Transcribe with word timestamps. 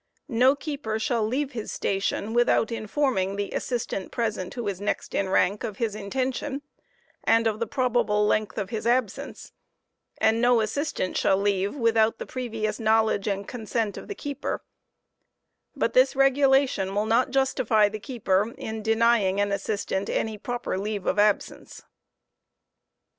No 0.27 0.55
keeper 0.55 0.97
shall 0.97 1.23
leave 1.23 1.51
his 1.51 1.71
station 1.71 2.33
without 2.33 2.71
informing 2.71 3.35
the 3.35 3.51
assistant 3.51 4.11
voire 4.11 4.25
on 4.25 4.31
aaaiat 4.31 4.33
■ 4.33 4.33
J; 4.35 4.41
° 4.41 4.41
ant 4.41 4.49
j 4.49 4.49
ttIjoji, 4.49 4.49
present 4.49 4.53
who 4.55 4.67
is 4.67 4.81
next 4.81 5.13
in 5.13 5.29
rank 5.29 5.63
of 5.63 5.77
his 5.77 5.93
intention, 5.93 6.61
and 7.23 7.45
of 7.45 7.59
the 7.59 7.67
probable 7.67 8.25
length 8.25 8.57
of 8.57 8.71
his 8.71 8.87
absence; 8.87 9.51
and 10.17 10.41
no 10.41 10.59
assistant 10.59 11.15
shall 11.17 11.37
leave 11.37 11.75
without 11.75 12.17
thd 12.17 12.27
previous 12.29 12.79
knowledge 12.79 13.27
and 13.27 13.47
consent 13.47 13.95
of 13.95 14.07
the 14.07 14.15
keeper; 14.15 14.63
hut 15.79 15.93
this 15.93 16.15
regulation 16.15 16.95
will 16.95 17.05
not 17.05 17.29
justify 17.29 17.87
the 17.87 17.99
keeper 17.99 18.55
in 18.57 18.81
denying 18.81 19.39
an 19.39 19.51
assistant 19.51 20.09
any 20.09 20.35
proper 20.35 20.79
leave 20.79 21.05
of 21.05 21.19
absence. 21.19 21.83